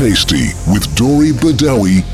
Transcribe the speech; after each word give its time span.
Tasty 0.00 0.54
with 0.66 0.96
Dori 0.96 1.30
Badawi 1.30 2.09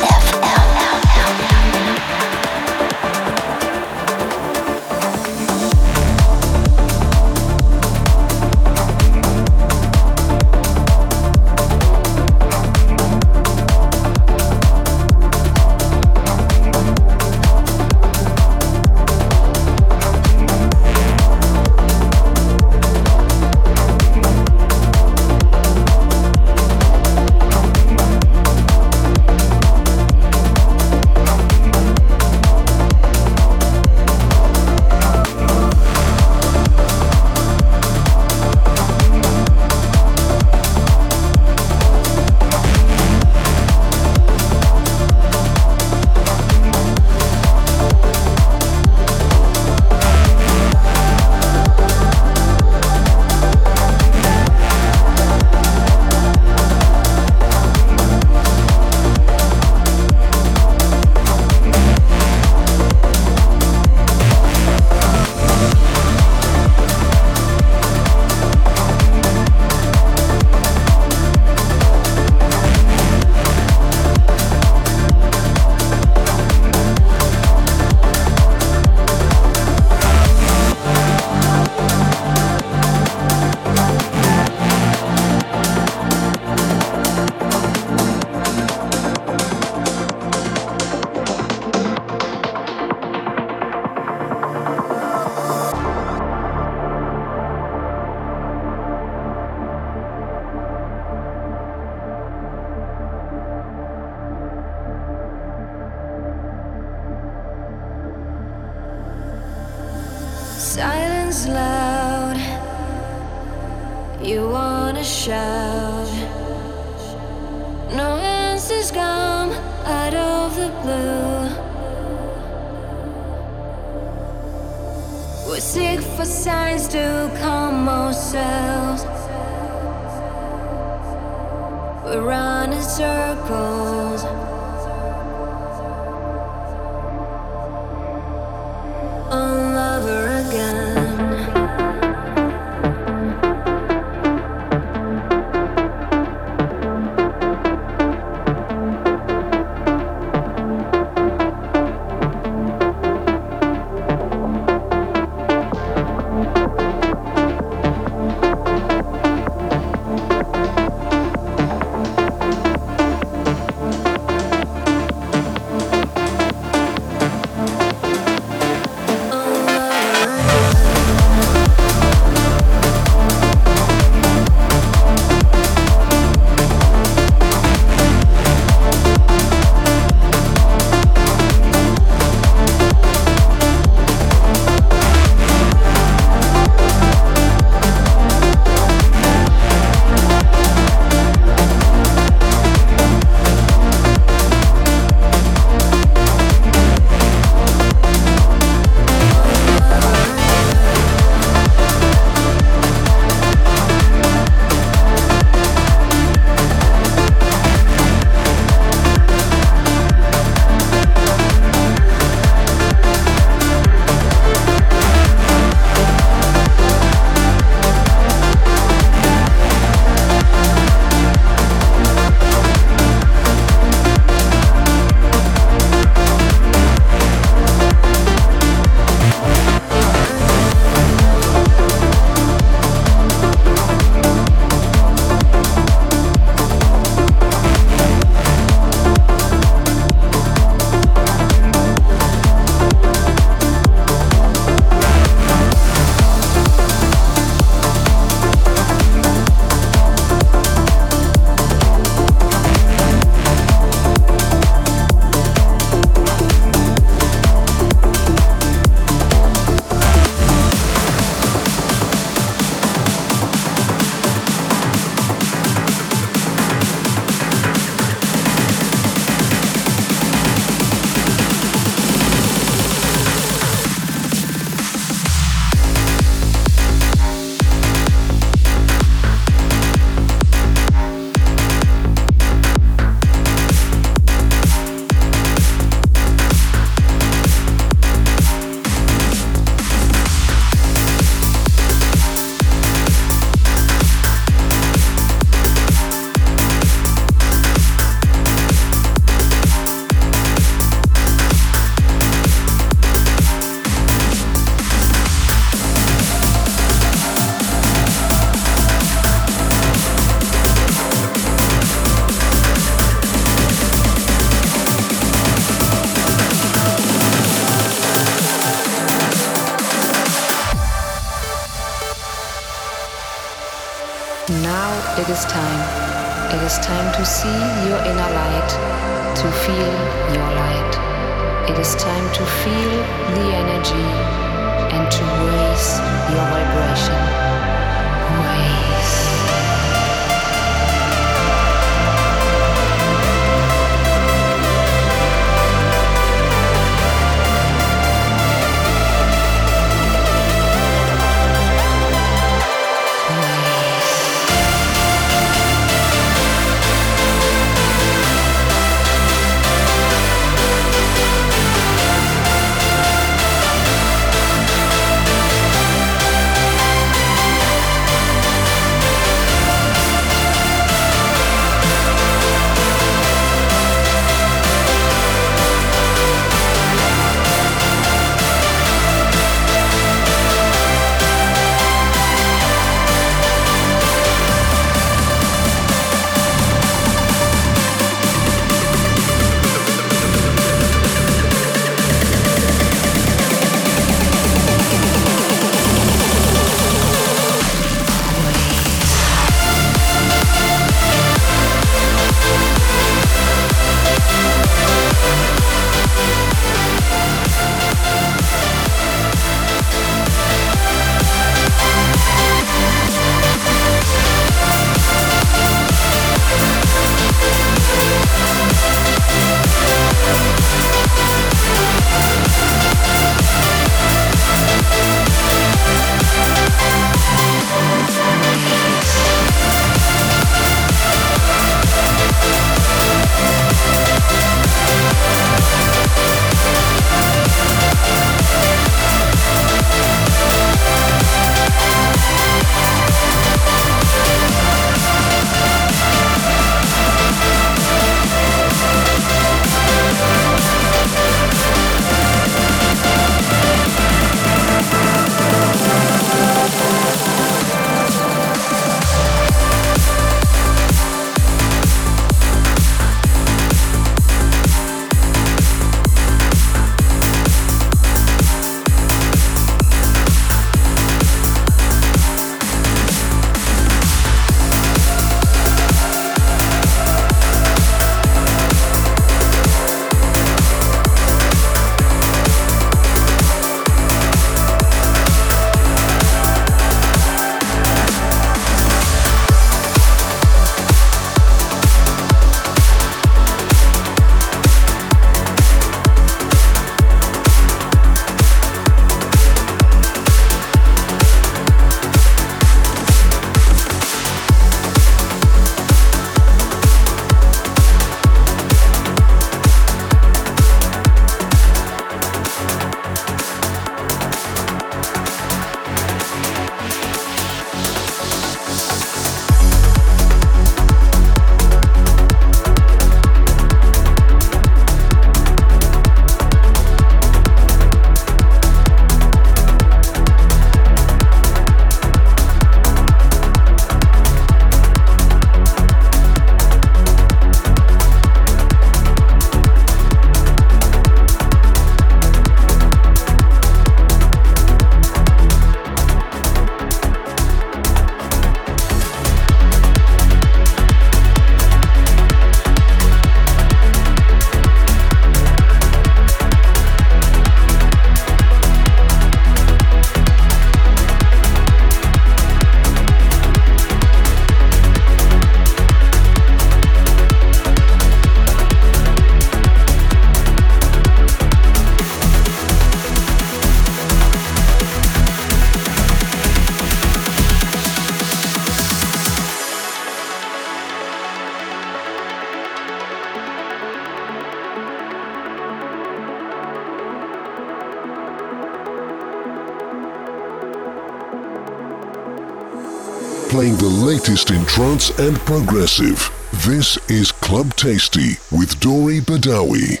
trance 594.71 595.09
and 595.19 595.37
progressive. 595.39 596.31
This 596.65 596.97
is 597.09 597.33
Club 597.33 597.75
Tasty 597.75 598.37
with 598.53 598.79
Dori 598.79 599.19
Badawi. 599.19 600.00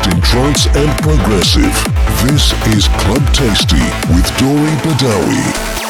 Latest 0.00 0.14
in 0.14 0.20
trance 0.22 0.66
and 0.76 1.02
progressive. 1.02 1.72
This 2.24 2.52
is 2.74 2.88
Club 2.88 3.22
Tasty 3.34 3.82
with 4.12 4.26
Dori 4.38 4.74
Badawi. 4.82 5.89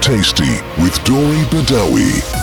Tasty 0.00 0.60
with 0.78 1.02
Dori 1.04 1.42
Badawi. 1.50 2.35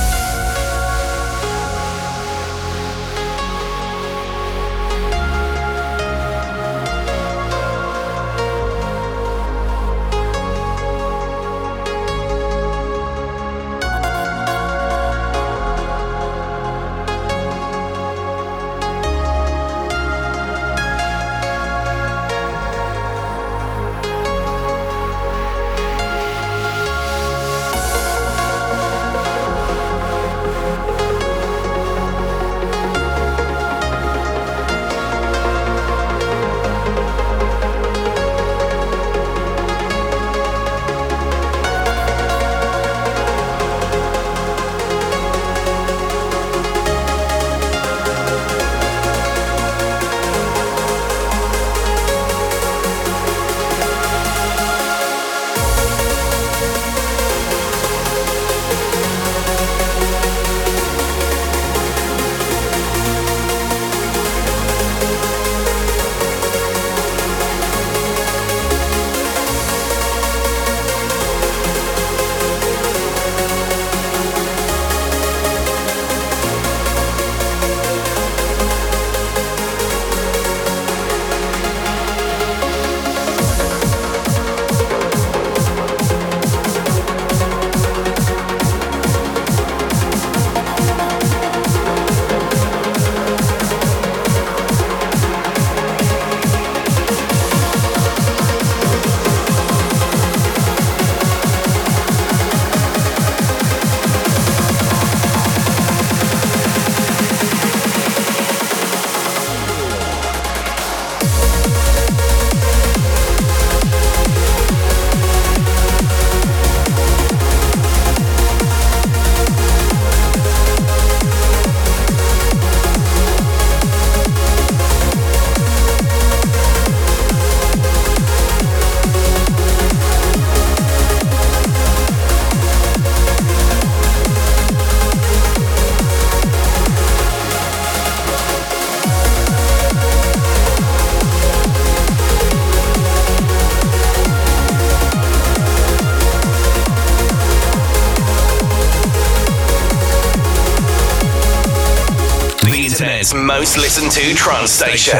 Most 153.34 153.78
listened 153.78 154.12
to 154.12 154.36
trance 154.36 154.72
station. 154.72 155.18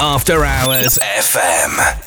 After 0.00 0.44
Hours 0.44 0.98
FM. 0.98 2.05